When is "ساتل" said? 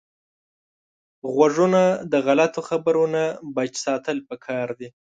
3.85-4.17